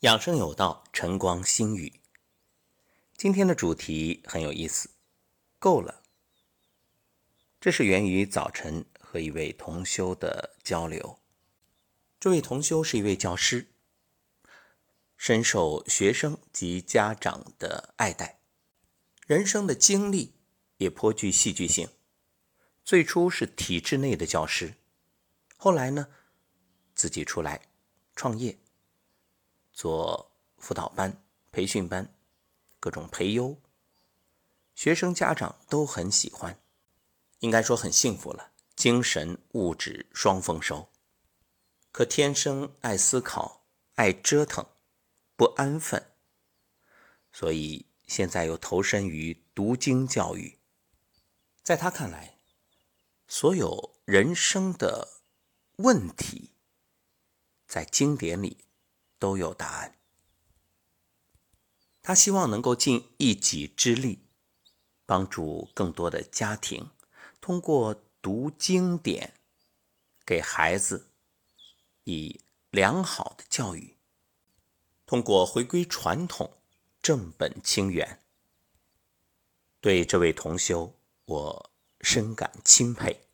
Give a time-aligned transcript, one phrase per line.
[0.00, 2.00] 养生有道，晨光心语。
[3.16, 4.90] 今天的主题很有意思，
[5.58, 6.02] 够了。
[7.58, 11.18] 这是源于早晨和一位同修的交流。
[12.20, 13.68] 这位同修是一位教师，
[15.16, 18.40] 深受学生及家长的爱戴，
[19.26, 20.34] 人生的经历
[20.76, 21.88] 也颇具戏剧性。
[22.84, 24.74] 最初是体制内的教师，
[25.56, 26.08] 后来呢，
[26.94, 27.62] 自己出来
[28.14, 28.58] 创业。
[29.76, 31.22] 做辅导班、
[31.52, 32.14] 培训班，
[32.80, 33.60] 各种培优，
[34.74, 36.58] 学生家长都很喜欢，
[37.40, 40.88] 应该说很幸福了，精神物质双丰收。
[41.92, 43.66] 可天生爱思考、
[43.96, 44.66] 爱折腾、
[45.36, 46.10] 不安分，
[47.30, 50.58] 所以现在又投身于读经教育。
[51.62, 52.38] 在他看来，
[53.28, 55.20] 所有人生的
[55.76, 56.52] 问题，
[57.66, 58.65] 在经典里。
[59.18, 59.98] 都有答案。
[62.02, 64.20] 他希望能够尽一己之力，
[65.04, 66.90] 帮助更多的家庭，
[67.40, 69.34] 通过读经典，
[70.24, 71.10] 给孩子
[72.04, 73.96] 以良好的教育，
[75.04, 76.58] 通过回归传统，
[77.02, 78.22] 正本清源。
[79.80, 81.70] 对这位同修，我
[82.00, 83.26] 深感钦佩。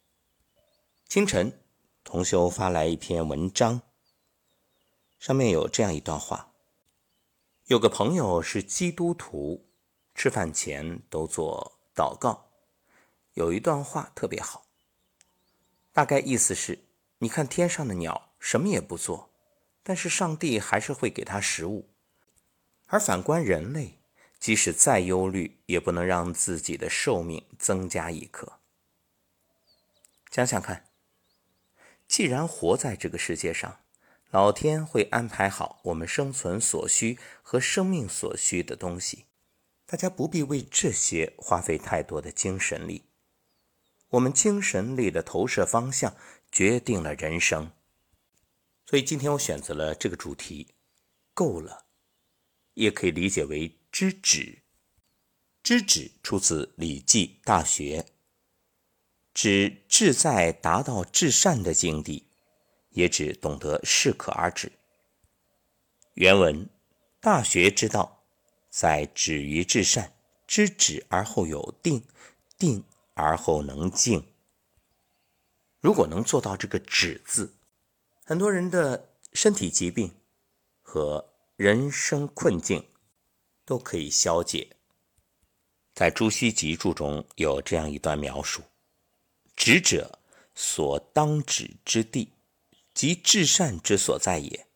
[1.06, 1.60] 清晨，
[2.04, 3.82] 同修发来一篇文章。
[5.22, 6.52] 上面有这样一段话：
[7.66, 9.68] 有个朋友是基督徒，
[10.16, 12.50] 吃饭前都做祷告。
[13.34, 14.66] 有一段话特别好，
[15.92, 16.86] 大概意思是：
[17.18, 19.30] 你看天上的鸟什么也不做，
[19.84, 21.88] 但是上帝还是会给他食物；
[22.86, 24.00] 而反观人类，
[24.40, 28.58] 即使再忧虑，也不能让自己的寿命增加一刻。
[30.32, 30.90] 想想看，
[32.08, 33.81] 既然活在这个世界上，
[34.32, 39.26] 老天会安排好我们生存所需和生命所需的东西，
[39.84, 43.04] 大家不必为这些花费太多的精神力。
[44.08, 46.16] 我们精神力的投射方向
[46.50, 47.72] 决定了人生。
[48.86, 50.68] 所以今天我选择了这个主题，
[51.34, 51.84] 够了，
[52.72, 54.62] 也可以理解为知止。
[55.62, 58.00] 知止出自《礼记·大学》，
[59.34, 62.31] 指志在达到至善的境地。
[62.92, 64.72] 也只懂得适可而止。
[66.14, 66.68] 原文：
[67.20, 68.22] 大学之道，
[68.70, 70.12] 在止于至善，
[70.46, 72.04] 知止而后有定，
[72.58, 74.26] 定而后能静。
[75.80, 77.54] 如果能做到这个止字，
[78.24, 80.14] 很多人的身体疾病
[80.80, 82.86] 和人生困境
[83.64, 84.76] 都可以消解。
[85.94, 88.62] 在《朱熹集注》中有这样一段描述：
[89.56, 90.18] 止者，
[90.54, 92.32] 所当止之地。
[92.94, 94.66] 即至善之所在也，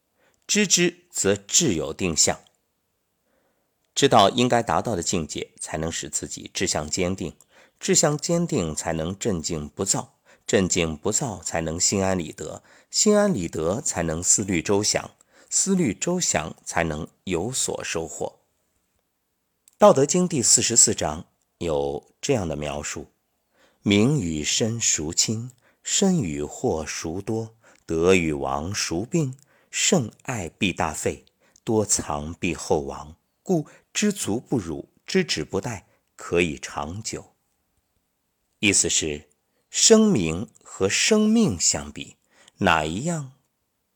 [0.47, 2.41] 知之则志有定向。
[3.94, 7.32] 知道应该达到的境界，才能使自己志向坚定；
[7.81, 15.10] 志向坚定，才能镇静不躁；镇静不躁，才能心安理得；心安理得，才能思虑周详；
[15.48, 18.41] 思虑周详，才能有所收获。
[19.78, 21.27] 《道德经》第四十四章
[21.59, 23.06] 有这样的描述：
[23.83, 25.50] 名与身孰轻？
[25.83, 27.55] 身与祸孰多？
[27.86, 29.34] 得与亡孰病？
[29.70, 31.24] 甚爱必大费，
[31.62, 33.16] 多藏必厚亡。
[33.42, 35.84] 故知足不辱，知止不殆，
[36.16, 37.34] 可以长久。
[38.58, 39.28] 意思是，
[39.69, 42.16] 生命和生命相比，
[42.58, 43.32] 哪一样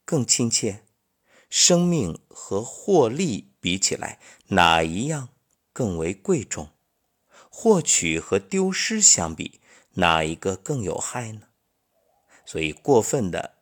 [0.05, 0.85] 更亲切？
[1.49, 5.31] 生命和获利比起来，哪一样
[5.73, 6.71] 更为贵重？
[7.49, 9.61] 获取和丢失相比，
[9.95, 11.49] 哪一个更有害呢？
[12.45, 13.60] 所以，过分的。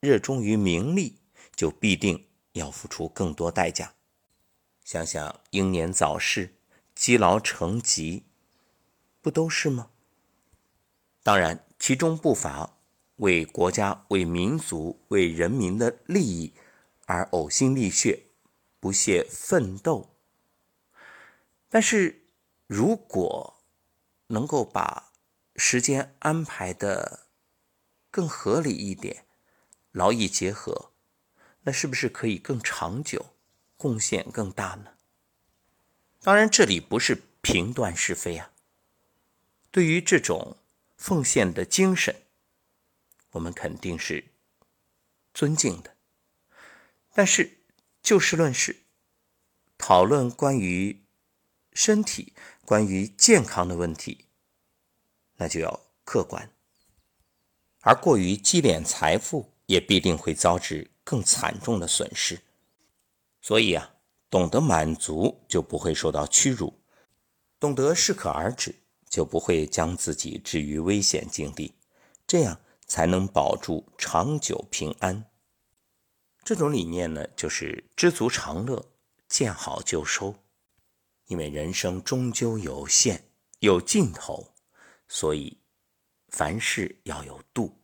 [0.00, 1.18] 热衷于名利，
[1.54, 3.94] 就必定要付出更多代价。
[4.84, 6.54] 想想英年早逝、
[6.94, 8.24] 积劳成疾，
[9.20, 9.90] 不都是吗？
[11.22, 12.78] 当然，其中不乏
[13.16, 16.54] 为国家、为民族、为人民的利益
[17.06, 18.26] 而呕心沥血、
[18.78, 20.14] 不懈奋斗。
[21.68, 22.26] 但是，
[22.68, 23.60] 如果
[24.28, 25.12] 能够把
[25.56, 27.26] 时间安排的
[28.10, 29.25] 更合理一点，
[29.96, 30.92] 劳逸结合，
[31.62, 33.34] 那是不是可以更长久，
[33.78, 34.92] 贡献更大呢？
[36.20, 38.52] 当然，这里不是评断是非啊。
[39.70, 40.58] 对于这种
[40.98, 42.14] 奉献的精神，
[43.30, 44.32] 我们肯定是
[45.32, 45.96] 尊敬的。
[47.14, 47.60] 但是，
[48.02, 48.82] 就事论事，
[49.78, 51.00] 讨论关于
[51.72, 52.34] 身体、
[52.66, 54.26] 关于健康的问题，
[55.36, 56.50] 那就要客观，
[57.80, 59.55] 而过于积敛财富。
[59.66, 62.40] 也必定会遭致更惨重的损失，
[63.40, 63.94] 所以啊，
[64.30, 66.72] 懂得满足就不会受到屈辱，
[67.60, 68.74] 懂得适可而止
[69.08, 71.74] 就不会将自己置于危险境地，
[72.26, 75.30] 这样才能保住长久平安。
[76.44, 78.92] 这种理念呢，就是知足常乐，
[79.28, 80.34] 见好就收。
[81.26, 84.54] 因为人生终究有限，有尽头，
[85.08, 85.58] 所以
[86.28, 87.76] 凡事要有度。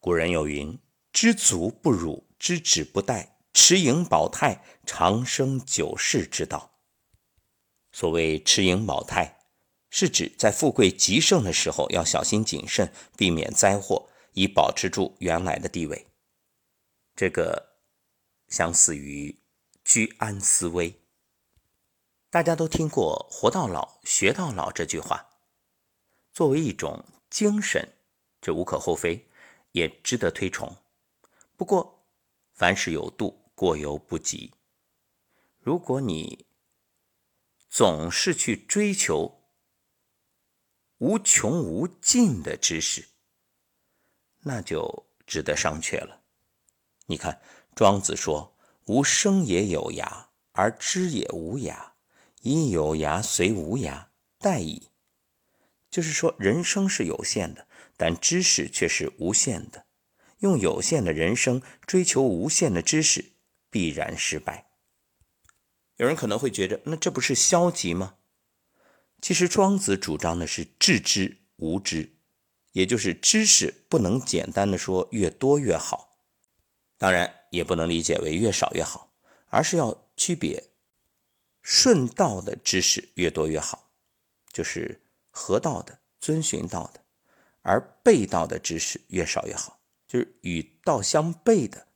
[0.00, 0.78] 古人有云
[1.12, 6.80] ：“知足不辱，知止不殆，持盈保泰，长生久世之道。”
[7.92, 9.40] 所谓“持盈保泰”，
[9.90, 16.06] 是指在富贵极盛的时候要小心谨慎，避免灾祸，以保持住原来的地位。
[17.14, 17.74] 这个
[18.48, 19.38] 相似于
[19.84, 21.02] 居安思危。
[22.30, 25.28] 大家都听过“活到老，学到老”这句话，
[26.32, 27.96] 作为一种精神，
[28.40, 29.28] 这无可厚非，
[29.72, 30.76] 也值得推崇。
[31.56, 32.06] 不过，
[32.52, 34.52] 凡事有度，过犹不及。
[35.58, 36.46] 如果你
[37.68, 39.42] 总是去追求
[40.98, 43.08] 无穷无尽的知识，
[44.40, 46.22] 那就值得商榷了。
[47.06, 47.40] 你看，
[47.74, 48.56] 庄子说
[48.86, 51.92] ：“无生也有涯，而知也无涯。”
[52.42, 54.06] 以有涯随无涯，
[54.38, 54.88] 殆矣。
[55.90, 57.68] 就是说，人生是有限的，
[58.00, 59.84] 但知识却是无限的。
[60.38, 63.32] 用有限的人生追求无限的知识，
[63.68, 64.70] 必然失败。
[65.96, 68.14] 有人可能会觉得，那这不是消极吗？
[69.20, 72.14] 其实，庄子主张的是致知无知，
[72.72, 76.16] 也就是知识不能简单的说越多越好，
[76.96, 79.12] 当然也不能理解为越少越好，
[79.50, 80.70] 而是要区别。
[81.60, 83.90] 顺道的知识越多越好，
[84.50, 87.02] 就是合道的、遵循道的；
[87.62, 91.86] 而背道的知识越少越好，就是与道相悖的。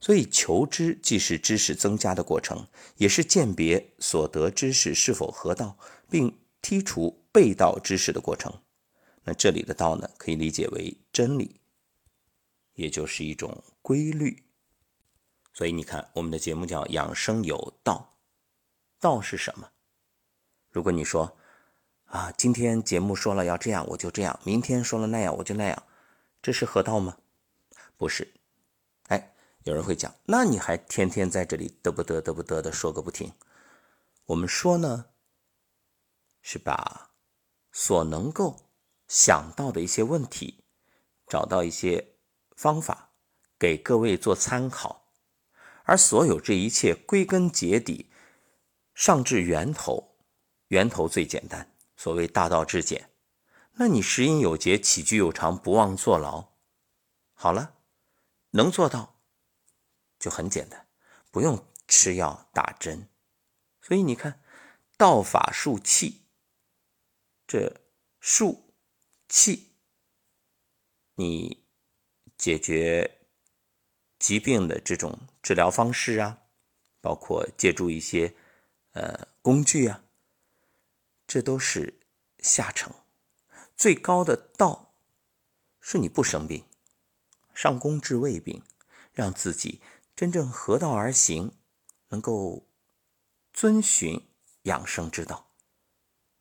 [0.00, 2.66] 所以，求知既是知识增加的过程，
[2.96, 5.76] 也是鉴别所得知识是否合道，
[6.08, 8.62] 并剔除背道知识的过程。
[9.24, 11.60] 那这里的道呢，可以理解为真理，
[12.72, 14.42] 也就是一种规律。
[15.52, 18.16] 所以，你看，我们的节目叫“养生有道”。
[18.98, 19.70] 道是什么？
[20.70, 21.36] 如果你说
[22.10, 25.80] 啊，今天节目说了要这样，我就这样；明天说了那样，我就那样，
[26.42, 27.16] 这是合道吗？
[27.96, 28.34] 不是。
[29.06, 33.32] 哎，有人会讲，那你还天天在这里得不得得不得的说个不停。
[34.26, 35.06] 我们说呢，
[36.42, 37.10] 是把
[37.70, 38.56] 所能够
[39.06, 40.64] 想到的一些问题，
[41.28, 42.14] 找到一些
[42.56, 43.10] 方法
[43.56, 45.04] 给各位做参考，
[45.84, 48.10] 而所有这一切归根结底。
[48.96, 50.16] 上至源头，
[50.68, 51.72] 源头最简单。
[52.00, 53.10] 所谓大道至简，
[53.72, 56.54] 那你食饮有节，起居有常，不忘坐牢，
[57.34, 57.76] 好了，
[58.52, 59.20] 能做到
[60.18, 60.88] 就很简单，
[61.30, 63.06] 不用吃药打针。
[63.82, 64.42] 所以你看，
[64.96, 66.22] 道法术器，
[67.46, 67.82] 这
[68.18, 68.72] 术
[69.28, 69.74] 器，
[71.16, 71.66] 你
[72.38, 73.26] 解决
[74.18, 76.44] 疾病的这种治疗方式啊，
[77.02, 78.34] 包括借助一些。
[78.92, 80.02] 呃，工具啊，
[81.30, 82.00] 这都是
[82.40, 82.92] 下乘。
[83.76, 84.96] 最高的道
[85.78, 86.66] 是你不生病，
[87.54, 88.64] 上工治未病，
[89.12, 89.80] 让自己
[90.16, 91.56] 真正合道而行，
[92.08, 92.68] 能够
[93.52, 94.28] 遵循
[94.62, 95.52] 养生之道。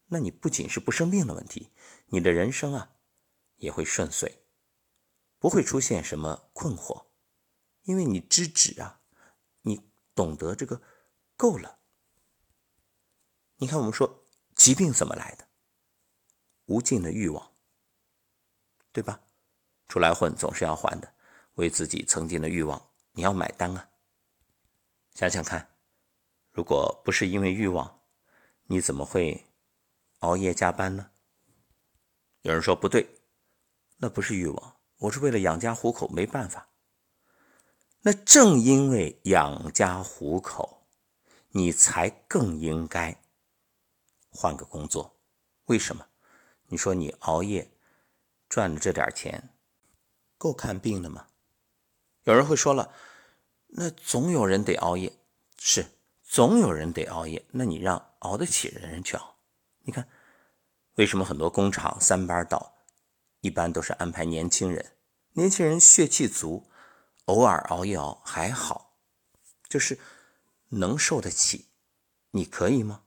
[0.07, 1.71] 那你不仅是不生病的问题，
[2.07, 2.95] 你的人生啊
[3.57, 4.43] 也会顺遂，
[5.37, 7.05] 不会出现什么困惑，
[7.83, 9.01] 因为你知止啊，
[9.61, 10.81] 你懂得这个
[11.37, 11.77] 够了。
[13.57, 14.18] 你看，我们说
[14.59, 15.47] 疾病怎么来的？
[16.65, 17.53] 无尽的欲望，
[18.91, 19.21] 对吧？
[19.87, 21.13] 出来混总是要还的，
[21.53, 23.89] 为自己曾经的欲望，你要买单啊！
[25.15, 25.77] 想想看，
[26.51, 28.01] 如果不是因为欲望，
[28.65, 29.47] 你怎么会
[30.19, 31.11] 熬夜加班呢？
[32.41, 33.21] 有人说不对，
[33.95, 36.69] 那不是欲望，我是为了养家糊口，没办法。
[38.01, 40.85] 那正因为养家糊口，
[41.51, 43.18] 你才更应该。
[44.29, 45.17] 换个工作，
[45.65, 46.05] 为什么？
[46.67, 47.71] 你说你熬夜
[48.47, 49.49] 赚的这点钱，
[50.37, 51.27] 够看病的吗？
[52.23, 52.93] 有人会说了，
[53.67, 55.11] 那总有人得熬夜，
[55.57, 55.85] 是
[56.23, 57.43] 总有人得熬夜。
[57.51, 59.35] 那你让熬得起的人去熬。
[59.81, 60.07] 你看，
[60.95, 62.77] 为什么很多工厂三班倒，
[63.41, 64.93] 一般都是安排年轻人？
[65.33, 66.69] 年轻人血气足，
[67.25, 68.97] 偶尔熬一熬还好，
[69.67, 69.97] 就是
[70.69, 71.67] 能受得起。
[72.31, 73.03] 你可以吗？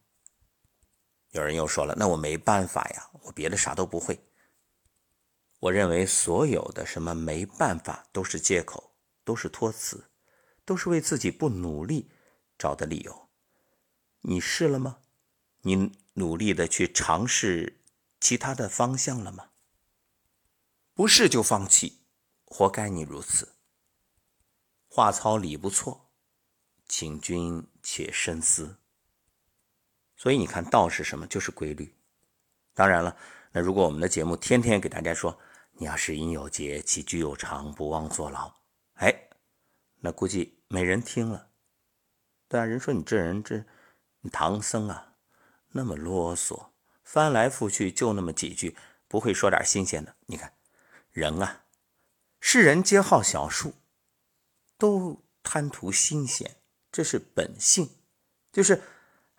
[1.32, 4.26] 有人又说了：“那我没办法呀，我别的啥都不会。”
[5.60, 10.10] 我认为所有的什么没办法都是借口，都是托词，
[10.64, 12.10] 都是为自己不努力
[12.58, 13.28] 找的理由。
[14.22, 14.98] 你试了吗？
[15.62, 17.80] 你努力的去尝试
[18.20, 19.50] 其他的方向了吗？
[20.92, 22.02] 不试就放弃，
[22.44, 23.54] 活该你如此。
[24.88, 26.10] 话糙理不错，
[26.86, 28.76] 请君且深思。
[30.22, 31.26] 所以你看，道是什么？
[31.26, 31.92] 就是规律。
[32.74, 33.16] 当然了，
[33.50, 35.36] 那如果我们的节目天天给大家说，
[35.72, 38.54] 你要是应有节，起居有常，不忘坐牢，
[38.94, 39.30] 哎，
[39.98, 41.48] 那估计没人听了。
[42.46, 43.64] 对啊，人说你这人这
[44.30, 45.14] 唐僧啊，
[45.72, 46.66] 那么啰嗦，
[47.02, 48.76] 翻来覆去就那么几句，
[49.08, 50.14] 不会说点新鲜的。
[50.26, 50.52] 你看，
[51.10, 51.64] 人啊，
[52.38, 53.74] 世人皆好小数，
[54.78, 56.58] 都贪图新鲜，
[56.92, 57.90] 这是本性，
[58.52, 58.80] 就是。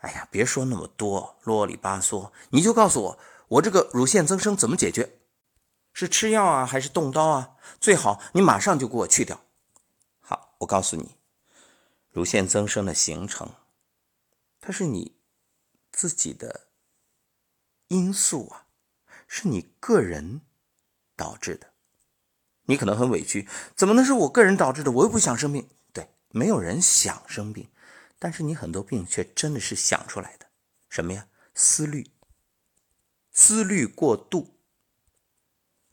[0.03, 5.17] 哎呀，别说那么多啰里吧嗦，你就告诉我，我这个乳腺增生怎么解决？
[5.93, 7.55] 是吃药啊，还是动刀啊？
[7.79, 9.39] 最好你马上就给我去掉。
[10.19, 11.15] 好，我告诉你，
[12.11, 13.49] 乳腺增生的形成，
[14.59, 15.15] 它是你
[15.89, 16.67] 自己的
[17.87, 18.65] 因素啊，
[19.25, 20.41] 是你个人
[21.15, 21.67] 导致的。
[22.65, 24.91] 你可能很委屈，怎么能是我个人导致的？
[24.91, 25.69] 我又不想生病。
[25.93, 27.69] 对，没有人想生病。
[28.23, 30.45] 但是你很多病却真的是想出来的，
[30.87, 31.27] 什么呀？
[31.53, 32.09] 思虑，
[33.33, 34.55] 思虑过度。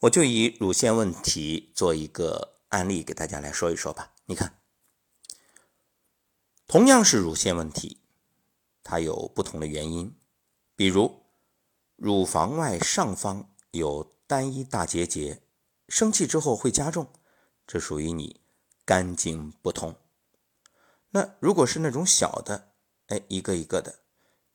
[0.02, 4.14] 我就以乳腺问题做一个案例给大家来说一说吧。
[4.26, 4.60] 你看，
[6.68, 7.98] 同样是乳腺问题，
[8.84, 10.16] 它有不同的原因。
[10.76, 11.24] 比如，
[11.96, 15.42] 乳房外上方有单一大结节，
[15.88, 17.12] 生气之后会加重，
[17.66, 18.40] 这属于你
[18.84, 19.96] 肝经不通。
[21.10, 22.72] 那如果是那种小的，
[23.08, 24.00] 哎，一个一个的，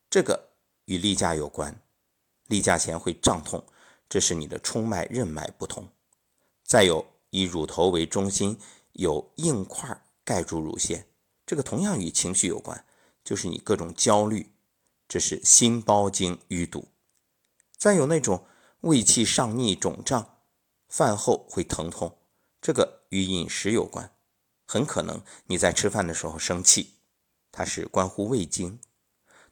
[0.10, 0.52] 这个
[0.86, 1.82] 与例假有关，
[2.48, 3.66] 例假前会胀痛，
[4.08, 5.90] 这是你的冲脉任脉不通。
[6.64, 8.58] 再有以乳头为中心
[8.94, 11.06] 有硬块盖住乳腺，
[11.46, 12.86] 这个同样与情绪有关，
[13.24, 14.54] 就是你各种焦虑，
[15.08, 16.88] 这是心包经淤堵。
[17.78, 18.48] 再有那种
[18.80, 20.38] 胃气上逆肿胀，
[20.88, 22.18] 饭后会疼痛，
[22.62, 24.15] 这个与饮食有关。
[24.66, 26.96] 很可能你在吃饭的时候生气，
[27.52, 28.80] 它是关乎胃经。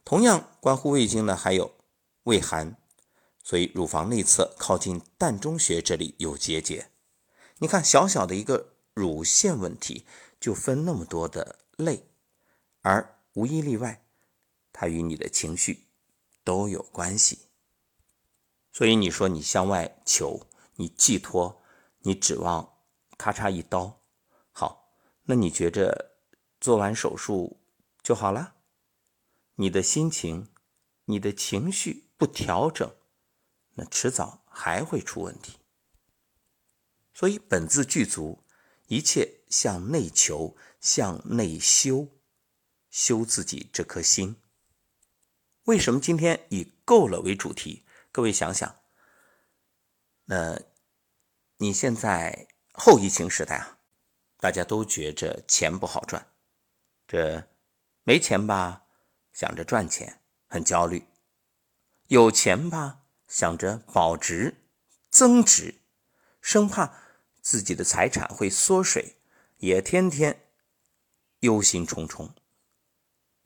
[0.04, 1.74] 同样关乎胃经呢，还有
[2.24, 2.76] 胃寒，
[3.42, 6.90] 所以乳房内侧靠近膻中穴这里有结节。
[7.58, 10.04] 你看，小小的一个乳腺问题，
[10.40, 12.08] 就分那么多的类，
[12.82, 14.04] 而无一例外，
[14.72, 15.86] 它与你的情绪
[16.42, 17.38] 都有关系。
[18.72, 21.62] 所以你说你向外求，你寄托，
[22.00, 22.74] 你指望
[23.16, 24.03] 咔嚓一刀。
[25.24, 26.16] 那你觉着
[26.60, 27.60] 做完手术
[28.02, 28.54] 就好了？
[29.56, 30.52] 你的心情、
[31.04, 32.94] 你的情绪不调整，
[33.74, 35.58] 那迟早还会出问题。
[37.12, 38.42] 所以本自具足，
[38.88, 42.08] 一切向内求，向内修，
[42.90, 44.36] 修自己这颗心。
[45.64, 47.86] 为什么今天以够了为主题？
[48.12, 48.80] 各位想想，
[50.24, 50.60] 那
[51.58, 53.78] 你现在后疫情时代啊？
[54.44, 56.30] 大家都觉着钱不好赚，
[57.06, 57.48] 这
[58.02, 58.84] 没钱吧，
[59.32, 61.06] 想着赚钱很焦虑；
[62.08, 64.66] 有钱吧，想着保值
[65.08, 65.76] 增值，
[66.42, 66.94] 生怕
[67.40, 69.16] 自己的财产会缩水，
[69.60, 70.46] 也天天
[71.38, 72.34] 忧心忡忡，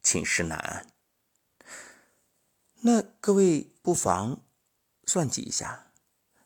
[0.02, 0.93] 寝食难安。
[2.81, 4.45] 那各位不妨
[5.05, 5.93] 算计一下，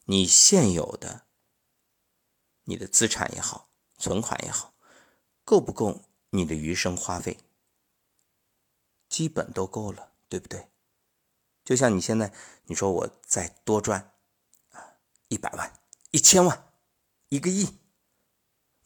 [0.04, 1.22] 你现有的
[2.64, 3.71] 你的资产也好。
[4.02, 4.74] 存款也好，
[5.44, 7.38] 够不够你的余生花费？
[9.08, 10.66] 基本都够了，对不对？
[11.64, 12.32] 就像你现在，
[12.64, 14.10] 你说我再多赚
[14.72, 15.72] 啊，一百万、
[16.10, 16.72] 一千万、
[17.28, 17.78] 一个亿，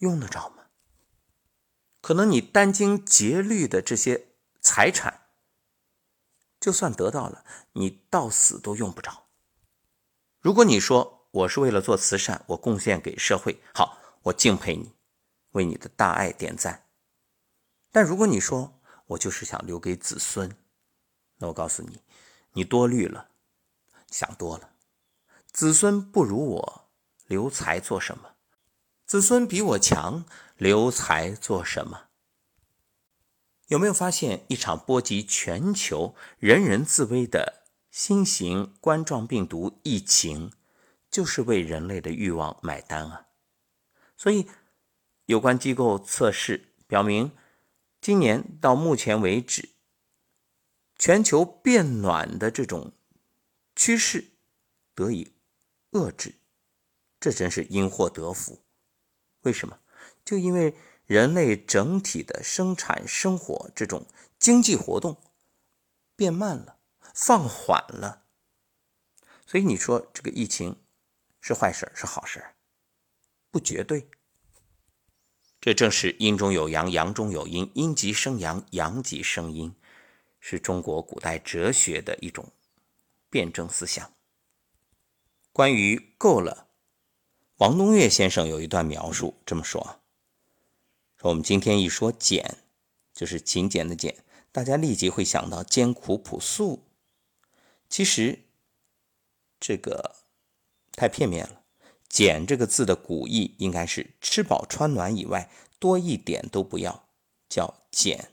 [0.00, 0.66] 用得着吗？
[2.02, 4.26] 可能你殚精竭虑的这些
[4.60, 5.28] 财产，
[6.60, 7.42] 就算得到了，
[7.72, 9.28] 你到死都用不着。
[10.40, 14.94] 如果你说我是为了做慈善，我贡献给社会，好，我敬佩你。
[15.56, 16.84] 为你的大爱点赞，
[17.90, 20.54] 但如果你说我就是想留给子孙，
[21.38, 22.02] 那我告诉你，
[22.52, 23.30] 你多虑了，
[24.10, 24.72] 想多了。
[25.50, 26.90] 子孙不如我，
[27.26, 28.34] 留财做什么？
[29.06, 30.26] 子孙比我强，
[30.58, 32.08] 留财做什么？
[33.68, 40.52] 有没有发现一场波及全球、人人自危的新型冠状病毒疫情，
[41.10, 43.28] 就是为人类的欲望买单啊？
[44.18, 44.50] 所以。
[45.26, 47.32] 有关机构测试表明，
[48.00, 49.70] 今年到目前为止，
[50.96, 52.92] 全球变暖的这种
[53.74, 54.30] 趋势
[54.94, 55.32] 得以
[55.90, 56.34] 遏制，
[57.18, 58.62] 这真是因祸得福。
[59.40, 59.80] 为什么？
[60.24, 64.06] 就因为人类整体的生产生活这种
[64.38, 65.20] 经济活动
[66.14, 66.78] 变慢了，
[67.12, 68.24] 放缓了。
[69.44, 70.80] 所以你说这个疫情
[71.40, 72.44] 是坏事是好事
[73.50, 74.08] 不绝对。
[75.66, 79.74] 这正是阴中有阳，阳中有阴，阴极生阳，阳极生阴，
[80.38, 82.52] 是中国古代哲学的一种
[83.28, 84.12] 辩证思想。
[85.52, 86.68] 关于够了，
[87.56, 89.98] 王东岳先生有一段描述这么说：
[91.16, 92.58] 说我们今天一说俭，
[93.12, 96.84] 就是勤俭的俭，大家立即会想到艰苦朴素。
[97.88, 98.44] 其实
[99.58, 100.14] 这个
[100.92, 101.65] 太片面了。
[102.08, 107.08] 俭这个字的古意应该是吃饱穿暖以外多一点都不要，
[107.48, 108.30] 叫俭。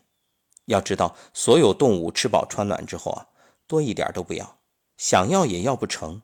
[0.66, 3.28] 要知道，所有动物吃饱穿暖之后啊，
[3.68, 4.60] 多一点都不要，
[4.96, 6.22] 想要也要不成。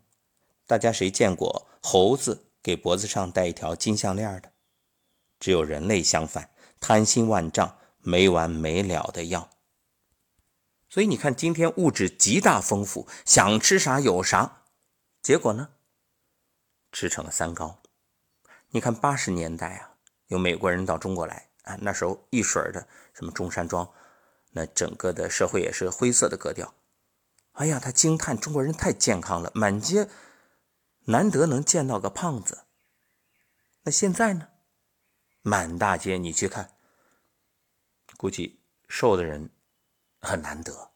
[0.65, 4.51] 大家谁见过猴子给脖子上戴一条金项链的？
[5.39, 9.49] 只有人类相反，贪心万丈，没完没了的要。
[10.89, 14.63] 所以你看，今天物质极大丰富，想吃啥有啥，
[15.21, 15.69] 结果呢？
[16.91, 17.81] 吃成了三高。
[18.69, 19.95] 你看八十年代啊，
[20.27, 23.91] 有美国人到中国来啊，那时候一水的什么中山装，
[24.51, 26.73] 那整个的社会也是灰色的格调。
[27.53, 30.07] 哎呀，他惊叹中国人太健康了，满街
[31.05, 32.65] 难得能见到个胖子。
[33.83, 34.49] 那现在呢，
[35.41, 36.77] 满大街你去看，
[38.17, 39.49] 估计瘦的人
[40.21, 40.91] 很难得。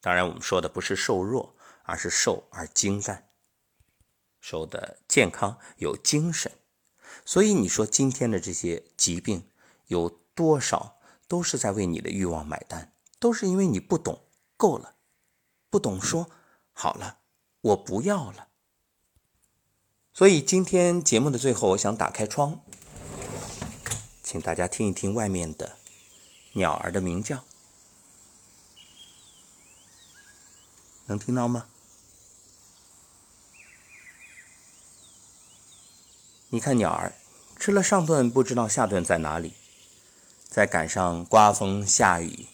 [0.00, 3.28] 当然，我们说的不是瘦弱，而是瘦而精干。
[4.42, 6.50] 瘦的健康有精神，
[7.24, 9.48] 所以你说今天的这些疾病
[9.86, 14.24] 有多少都是在为你的欲望买单，都是因为你不懂
[14.56, 14.96] 够了，
[15.70, 16.28] 不懂说
[16.72, 17.20] 好了，
[17.60, 18.48] 我不要了。
[20.12, 22.60] 所以今天节目的最后，我想打开窗，
[24.24, 25.78] 请大家听一听外面的
[26.54, 27.44] 鸟儿的鸣叫，
[31.06, 31.68] 能听到吗？
[36.54, 37.14] 你看鸟儿
[37.58, 39.54] 吃了上顿，不知道下顿在哪里。
[40.46, 42.46] 再赶上刮风下雨，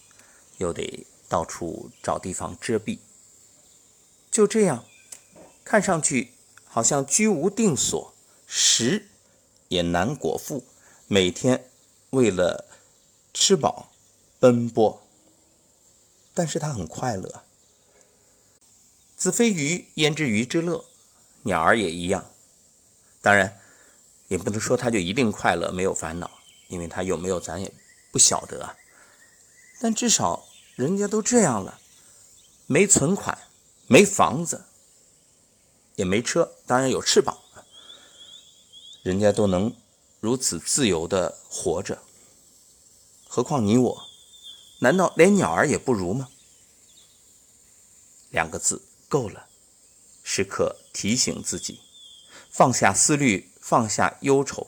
[0.57, 2.99] 又得到处找地方遮蔽。
[4.31, 4.85] 就这样，
[5.65, 6.31] 看上去
[6.65, 8.13] 好像居无定所，
[8.47, 9.09] 食
[9.67, 10.63] 也难果腹，
[11.07, 11.69] 每天
[12.11, 12.65] 为了
[13.33, 13.91] 吃饱
[14.39, 15.01] 奔波。
[16.33, 17.43] 但是它很快乐。
[19.17, 20.85] 子非鱼，焉知鱼之乐？
[21.41, 22.31] 鸟儿也一样。
[23.21, 23.59] 当然。
[24.29, 26.29] 也不能说他就一定快乐没有烦恼，
[26.67, 27.71] 因为他有没有咱也
[28.11, 28.77] 不晓得啊。
[29.81, 31.79] 但至少人家都这样了，
[32.67, 33.37] 没存款，
[33.87, 34.65] 没房子，
[35.95, 37.37] 也没车，当然有翅膀，
[39.01, 39.75] 人家都能
[40.19, 42.01] 如此自由的活着。
[43.27, 44.03] 何况你我，
[44.79, 46.29] 难道连鸟儿也不如吗？
[48.29, 49.47] 两个字够了，
[50.23, 51.79] 时刻提醒自己，
[52.51, 53.49] 放下思虑。
[53.59, 54.67] 放下忧愁，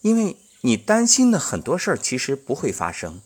[0.00, 3.20] 因为你担心的很多事儿其实不会发生。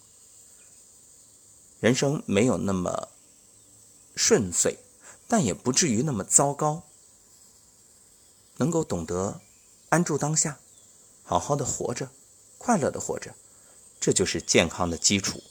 [1.80, 3.08] 人生没有那么
[4.14, 4.78] 顺遂，
[5.28, 6.84] 但也不至于那么糟糕。
[8.56, 9.42] 能够懂得
[9.90, 10.58] 安住当下，
[11.22, 12.08] 好好的活着，
[12.56, 13.34] 快乐的活着，
[14.00, 15.42] 这就是健康的基础。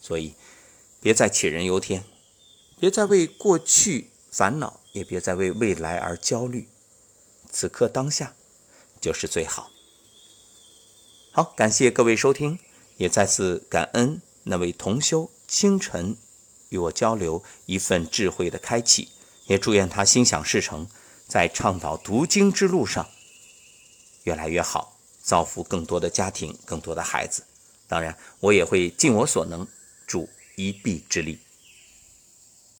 [0.00, 0.34] 所以，
[1.00, 2.02] 别再杞人忧天，
[2.80, 6.68] 别再为过去烦恼，也别再为未来而焦虑。
[7.54, 8.34] 此刻当下
[9.00, 9.70] 就是最好。
[11.30, 12.58] 好，感谢各位收听，
[12.96, 16.16] 也再次感恩那位同修清晨
[16.70, 19.08] 与我交流一份智慧的开启，
[19.46, 20.88] 也祝愿他心想事成，
[21.28, 23.08] 在倡导读经之路上
[24.24, 27.44] 越来越好，造福更多的家庭，更多的孩子。
[27.86, 29.64] 当然，我也会尽我所能，
[30.08, 31.38] 助一臂之力。